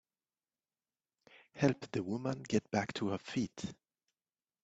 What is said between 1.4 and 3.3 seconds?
Help the woman get back to her